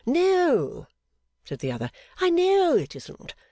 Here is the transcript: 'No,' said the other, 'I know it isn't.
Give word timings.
'No,' 0.03 0.87
said 1.45 1.59
the 1.59 1.71
other, 1.71 1.91
'I 2.19 2.31
know 2.31 2.73
it 2.75 2.95
isn't. 2.95 3.35